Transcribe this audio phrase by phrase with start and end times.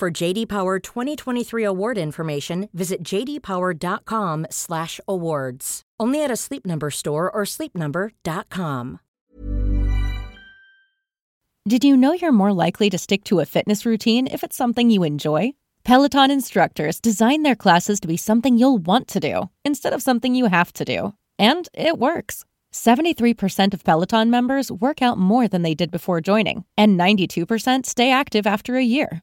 [0.00, 5.82] For JD Power 2023 award information, visit jdpower.com/awards.
[6.00, 9.00] Only at a Sleep Number store or sleepnumber.com.
[11.68, 14.88] Did you know you're more likely to stick to a fitness routine if it's something
[14.88, 15.52] you enjoy?
[15.84, 20.34] Peloton instructors design their classes to be something you'll want to do instead of something
[20.34, 21.12] you have to do.
[21.38, 22.46] And it works.
[22.72, 28.10] 73% of Peloton members work out more than they did before joining, and 92% stay
[28.10, 29.22] active after a year.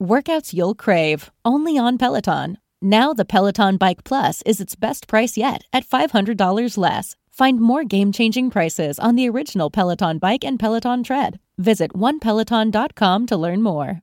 [0.00, 2.58] Workouts you'll crave, only on Peloton.
[2.80, 7.16] Now, the Peloton Bike Plus is its best price yet at $500 less.
[7.30, 11.38] Find more game changing prices on the original Peloton bike and Peloton tread.
[11.56, 14.02] Visit onepeloton.com to learn more.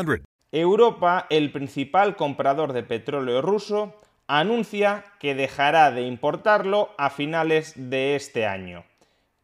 [0.00, 0.30] 888 532 3500.
[0.52, 3.94] Europa, el principal comprador de petróleo ruso,
[4.26, 8.84] anuncia que dejará de importarlo a finales de este año.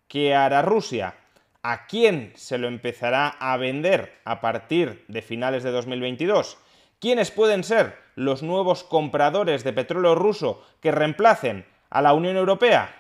[0.09, 1.15] ¿Qué hará Rusia?
[1.63, 6.59] ¿A quién se lo empezará a vender a partir de finales de 2022?
[7.01, 12.95] ¿Quiénes pueden ser los nuevos compradores de petróleo ruso que reemplacen a la Unión Europea?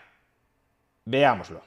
[1.04, 1.62] Veámoslo.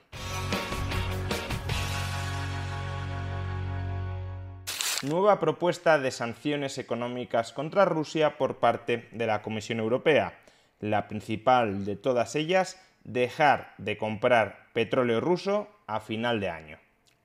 [5.01, 10.39] Nueva propuesta de sanciones económicas contra Rusia por parte de la Comisión Europea.
[10.79, 16.77] La principal de todas ellas, dejar de comprar petróleo ruso a final de año.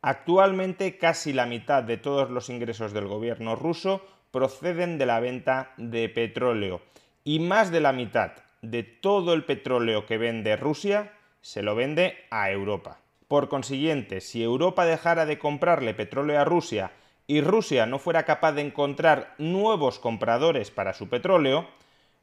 [0.02, 5.72] Actualmente casi la mitad de todos los ingresos del gobierno ruso proceden de la venta
[5.76, 6.80] de petróleo
[7.24, 8.32] y más de la mitad
[8.62, 12.98] de todo el petróleo que vende Rusia se lo vende a Europa.
[13.28, 16.92] Por consiguiente, si Europa dejara de comprarle petróleo a Rusia
[17.26, 21.68] y Rusia no fuera capaz de encontrar nuevos compradores para su petróleo,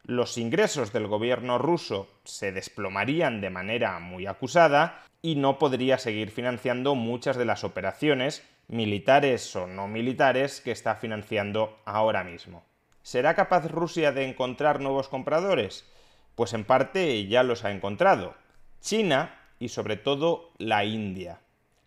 [0.04, 6.32] los ingresos del gobierno ruso se desplomarían de manera muy acusada y no podría seguir
[6.32, 12.64] financiando muchas de las operaciones, militares o no militares, que está financiando ahora mismo.
[13.04, 15.86] ¿Será capaz Rusia de encontrar nuevos compradores?
[16.36, 18.36] Pues en parte ya los ha encontrado.
[18.80, 21.41] China y sobre todo la India.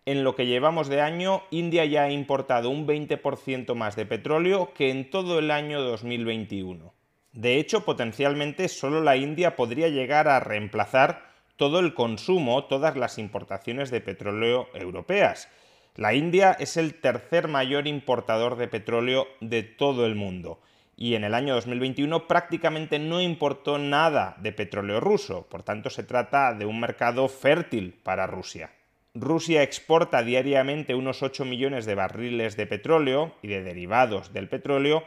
[0.07, 4.71] En lo que llevamos de año, India ya ha importado un 20% más de petróleo
[4.75, 6.93] que en todo el año 2021.
[7.31, 11.25] De hecho, potencialmente solo la India podría llegar a reemplazar
[11.57, 15.49] todo el consumo, todas las importaciones de petróleo europeas.
[15.95, 20.59] La India es el tercer mayor importador de petróleo de todo el mundo
[20.95, 26.03] y en el año 2021 prácticamente no importó nada de petróleo ruso, por tanto se
[26.03, 28.71] trata de un mercado fértil para Rusia.
[29.15, 35.05] Rusia exporta diariamente unos 8 millones de barriles de petróleo y de derivados del petróleo,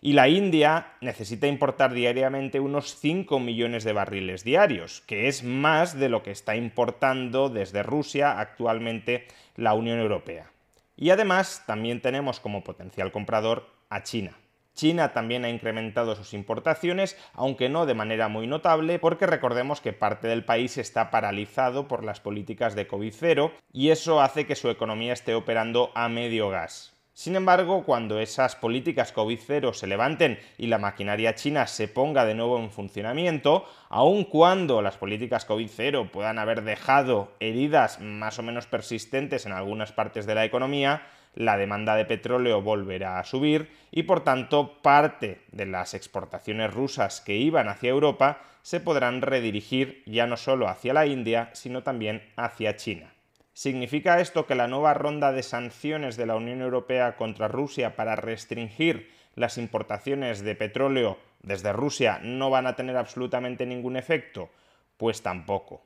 [0.00, 5.98] y la India necesita importar diariamente unos 5 millones de barriles diarios, que es más
[6.00, 10.50] de lo que está importando desde Rusia actualmente la Unión Europea.
[10.96, 14.41] Y además también tenemos como potencial comprador a China.
[14.74, 19.92] China también ha incrementado sus importaciones, aunque no de manera muy notable, porque recordemos que
[19.92, 24.70] parte del país está paralizado por las políticas de COVID-0 y eso hace que su
[24.70, 26.92] economía esté operando a medio gas.
[27.14, 32.34] Sin embargo, cuando esas políticas COVID-0 se levanten y la maquinaria china se ponga de
[32.34, 38.66] nuevo en funcionamiento, aun cuando las políticas COVID-0 puedan haber dejado heridas más o menos
[38.66, 41.02] persistentes en algunas partes de la economía,
[41.34, 47.20] la demanda de petróleo volverá a subir y por tanto parte de las exportaciones rusas
[47.20, 52.22] que iban hacia Europa se podrán redirigir ya no solo hacia la India, sino también
[52.36, 53.12] hacia China.
[53.54, 58.16] ¿Significa esto que la nueva ronda de sanciones de la Unión Europea contra Rusia para
[58.16, 64.50] restringir las importaciones de petróleo desde Rusia no van a tener absolutamente ningún efecto?
[64.96, 65.84] Pues tampoco.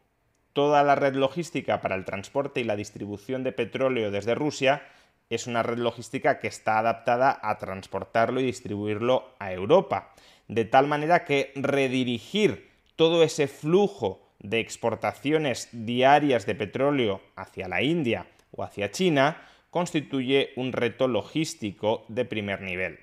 [0.53, 4.83] Toda la red logística para el transporte y la distribución de petróleo desde Rusia
[5.31, 10.13] es una red logística que está adaptada a transportarlo y distribuirlo a Europa.
[10.49, 17.83] De tal manera que redirigir todo ese flujo de exportaciones diarias de petróleo hacia la
[17.83, 23.01] India o hacia China constituye un reto logístico de primer nivel.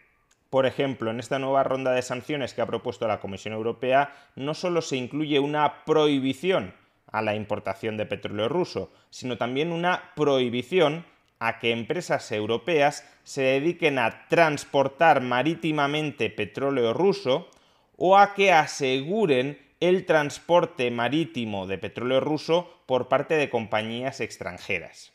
[0.49, 4.53] Por ejemplo, en esta nueva ronda de sanciones que ha propuesto la Comisión Europea, no
[4.53, 6.73] solo se incluye una prohibición
[7.11, 11.05] a la importación de petróleo ruso, sino también una prohibición
[11.45, 17.49] a que empresas europeas se dediquen a transportar marítimamente petróleo ruso
[17.97, 25.11] o a que aseguren el transporte marítimo de petróleo ruso por parte de compañías extranjeras.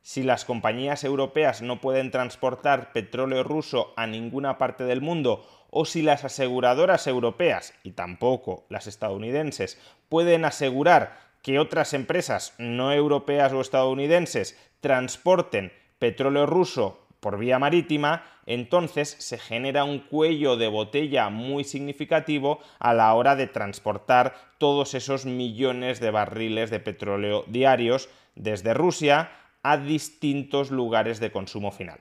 [0.00, 5.86] Si las compañías europeas no pueden transportar petróleo ruso a ninguna parte del mundo, o
[5.86, 13.52] si las aseguradoras europeas, y tampoco las estadounidenses, pueden asegurar que otras empresas no europeas
[13.52, 21.28] o estadounidenses transporten petróleo ruso por vía marítima, entonces se genera un cuello de botella
[21.28, 28.08] muy significativo a la hora de transportar todos esos millones de barriles de petróleo diarios
[28.34, 29.30] desde Rusia
[29.62, 32.00] a distintos lugares de consumo final.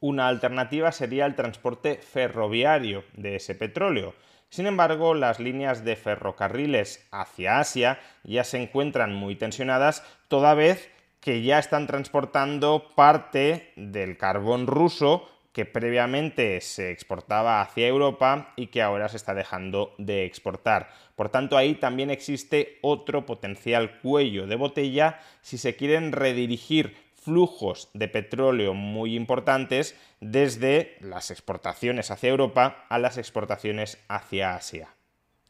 [0.00, 4.14] Una alternativa sería el transporte ferroviario de ese petróleo.
[4.50, 10.90] Sin embargo, las líneas de ferrocarriles hacia Asia ya se encuentran muy tensionadas, toda vez
[11.20, 18.68] que ya están transportando parte del carbón ruso que previamente se exportaba hacia Europa y
[18.68, 20.88] que ahora se está dejando de exportar.
[21.16, 27.90] Por tanto, ahí también existe otro potencial cuello de botella si se quieren redirigir flujos
[27.94, 34.94] de petróleo muy importantes desde las exportaciones hacia Europa a las exportaciones hacia Asia.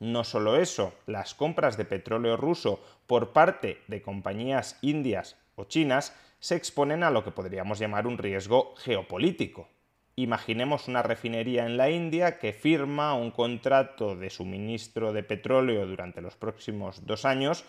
[0.00, 6.14] No solo eso, las compras de petróleo ruso por parte de compañías indias o chinas
[6.38, 9.68] se exponen a lo que podríamos llamar un riesgo geopolítico.
[10.14, 16.20] Imaginemos una refinería en la India que firma un contrato de suministro de petróleo durante
[16.20, 17.64] los próximos dos años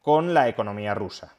[0.00, 1.36] con la economía rusa.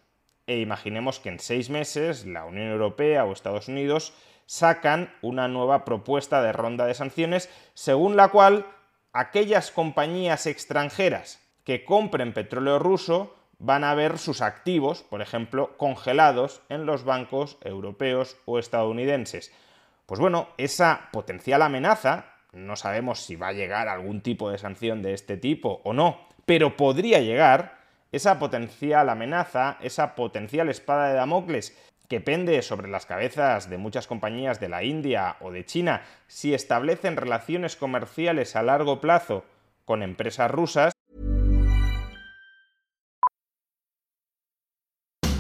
[0.48, 4.14] E imaginemos que en seis meses la Unión Europea o Estados Unidos
[4.46, 8.68] sacan una nueva propuesta de ronda de sanciones según la cual
[9.12, 16.62] aquellas compañías extranjeras que compren petróleo ruso van a ver sus activos, por ejemplo, congelados
[16.70, 19.52] en los bancos europeos o estadounidenses.
[20.06, 25.02] Pues bueno, esa potencial amenaza, no sabemos si va a llegar algún tipo de sanción
[25.02, 27.85] de este tipo o no, pero podría llegar,
[28.16, 31.76] esa potencial amenaza, esa potencial espada de Damocles
[32.08, 36.54] que pende sobre las cabezas de muchas compañías de la India o de China si
[36.54, 39.44] establecen relaciones comerciales a largo plazo
[39.84, 40.94] con empresas rusas,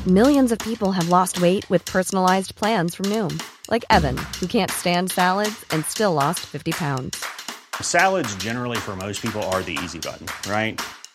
[0.08, 3.41] Millions of people have lost weight with personalized plans from Noom,
[3.72, 7.25] like Evan, who can't stand salads and still lost 50 pounds.
[7.82, 10.79] Salads, generally, for most people, are the easy button, right?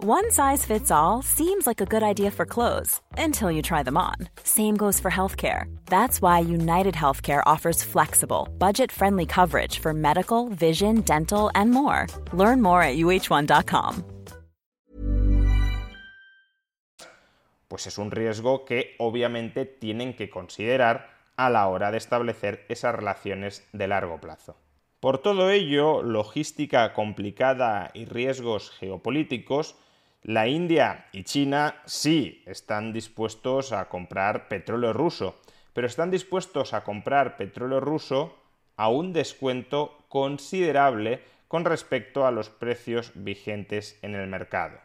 [0.00, 3.96] One size fits all seems like a good idea for clothes until you try them
[3.96, 4.14] on.
[4.44, 5.64] Same goes for healthcare.
[5.86, 12.06] That's why United Healthcare offers flexible, budget friendly coverage for medical, vision, dental, and more.
[12.32, 14.04] Learn more at uh1.com.
[17.66, 22.94] Pues es un riesgo que obviamente tienen que considerar a la hora de establecer esas
[22.94, 24.54] relaciones de largo plazo.
[25.00, 29.74] Por todo ello, logística complicada y riesgos geopolíticos,
[30.22, 35.40] la India y China sí están dispuestos a comprar petróleo ruso,
[35.72, 38.36] pero están dispuestos a comprar petróleo ruso
[38.76, 44.78] a un descuento considerable con respecto a los precios vigentes en el mercado.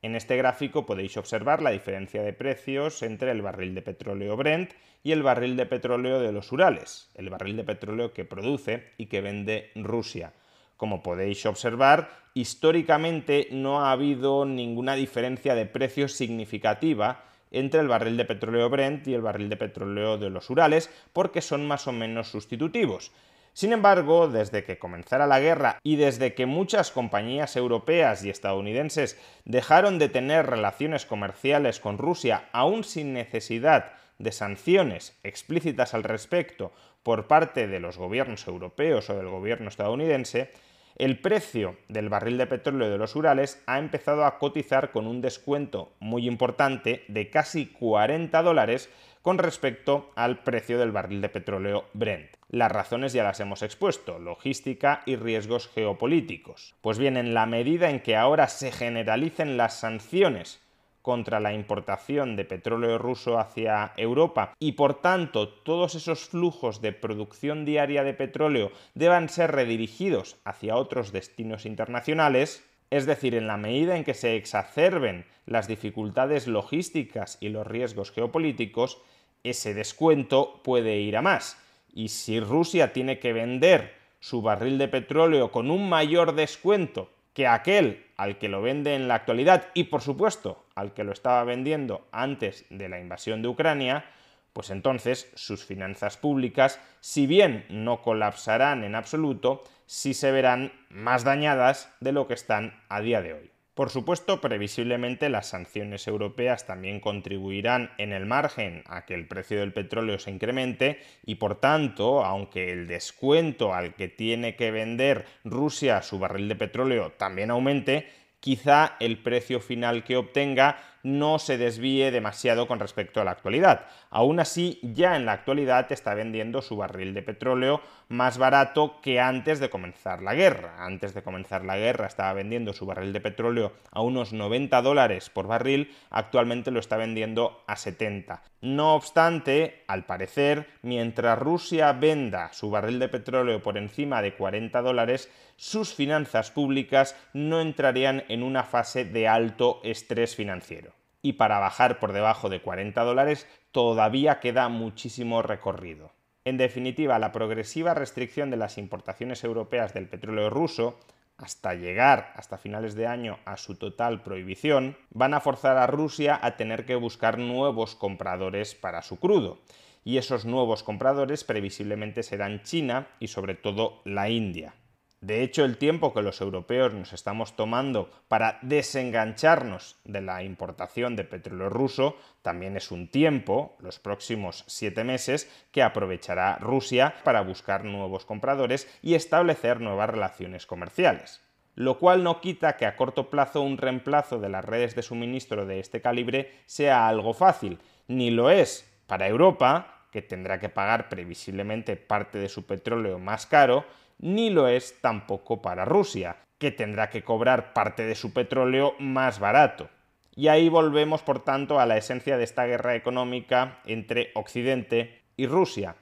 [0.00, 4.72] En este gráfico podéis observar la diferencia de precios entre el barril de petróleo Brent
[5.02, 9.06] y el barril de petróleo de los Urales, el barril de petróleo que produce y
[9.06, 10.32] que vende Rusia.
[10.78, 18.16] Como podéis observar, históricamente no ha habido ninguna diferencia de precios significativa entre el barril
[18.16, 21.92] de petróleo Brent y el barril de petróleo de los Urales, porque son más o
[21.92, 23.10] menos sustitutivos.
[23.54, 29.20] Sin embargo, desde que comenzara la guerra y desde que muchas compañías europeas y estadounidenses
[29.44, 36.70] dejaron de tener relaciones comerciales con Rusia aún sin necesidad de sanciones explícitas al respecto
[37.02, 40.50] por parte de los gobiernos europeos o del gobierno estadounidense,
[40.98, 45.20] el precio del barril de petróleo de los Urales ha empezado a cotizar con un
[45.20, 48.90] descuento muy importante de casi 40 dólares
[49.22, 52.30] con respecto al precio del barril de petróleo Brent.
[52.48, 56.74] Las razones ya las hemos expuesto, logística y riesgos geopolíticos.
[56.80, 60.60] Pues bien, en la medida en que ahora se generalicen las sanciones
[61.08, 66.92] contra la importación de petróleo ruso hacia Europa y por tanto todos esos flujos de
[66.92, 73.56] producción diaria de petróleo deban ser redirigidos hacia otros destinos internacionales, es decir, en la
[73.56, 79.00] medida en que se exacerben las dificultades logísticas y los riesgos geopolíticos,
[79.44, 81.56] ese descuento puede ir a más.
[81.90, 87.46] Y si Rusia tiene que vender su barril de petróleo con un mayor descuento que
[87.46, 91.44] aquel al que lo vende en la actualidad y por supuesto al que lo estaba
[91.44, 94.04] vendiendo antes de la invasión de Ucrania,
[94.52, 101.24] pues entonces sus finanzas públicas, si bien no colapsarán en absoluto, sí se verán más
[101.24, 103.50] dañadas de lo que están a día de hoy.
[103.78, 109.60] Por supuesto, previsiblemente las sanciones europeas también contribuirán en el margen a que el precio
[109.60, 115.26] del petróleo se incremente y por tanto, aunque el descuento al que tiene que vender
[115.44, 118.08] Rusia su barril de petróleo también aumente,
[118.40, 123.86] quizá el precio final que obtenga no se desvíe demasiado con respecto a la actualidad.
[124.10, 129.18] Aún así, ya en la actualidad está vendiendo su barril de petróleo más barato que
[129.18, 130.84] antes de comenzar la guerra.
[130.84, 135.30] Antes de comenzar la guerra estaba vendiendo su barril de petróleo a unos 90 dólares
[135.30, 138.42] por barril, actualmente lo está vendiendo a 70.
[138.60, 144.82] No obstante, al parecer, mientras Rusia venda su barril de petróleo por encima de 40
[144.82, 151.58] dólares, sus finanzas públicas no entrarían en una fase de alto estrés financiero y para
[151.58, 156.12] bajar por debajo de 40 dólares todavía queda muchísimo recorrido.
[156.44, 160.98] En definitiva, la progresiva restricción de las importaciones europeas del petróleo ruso
[161.38, 166.38] hasta llegar hasta finales de año a su total prohibición, van a forzar a Rusia
[166.42, 169.60] a tener que buscar nuevos compradores para su crudo.
[170.04, 174.74] Y esos nuevos compradores previsiblemente serán China y sobre todo la India.
[175.20, 181.16] De hecho, el tiempo que los europeos nos estamos tomando para desengancharnos de la importación
[181.16, 187.40] de petróleo ruso también es un tiempo, los próximos siete meses, que aprovechará Rusia para
[187.40, 191.42] buscar nuevos compradores y establecer nuevas relaciones comerciales.
[191.74, 195.66] Lo cual no quita que a corto plazo un reemplazo de las redes de suministro
[195.66, 201.08] de este calibre sea algo fácil, ni lo es para Europa, que tendrá que pagar
[201.08, 203.84] previsiblemente parte de su petróleo más caro,
[204.18, 209.38] ni lo es tampoco para Rusia, que tendrá que cobrar parte de su petróleo más
[209.38, 209.88] barato.
[210.34, 215.46] Y ahí volvemos, por tanto, a la esencia de esta guerra económica entre Occidente y
[215.46, 215.96] Rusia.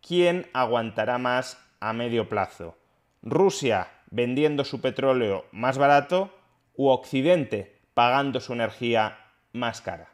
[0.00, 2.76] ¿Quién aguantará más a medio plazo?
[3.22, 6.30] ¿Rusia vendiendo su petróleo más barato
[6.76, 9.18] u Occidente pagando su energía
[9.52, 10.13] más cara?